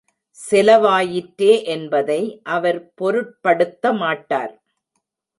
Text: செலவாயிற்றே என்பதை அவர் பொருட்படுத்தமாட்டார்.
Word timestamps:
செலவாயிற்றே 0.39 1.63
என்பதை 1.65 2.21
அவர் 2.47 2.79
பொருட்படுத்தமாட்டார். 3.01 4.53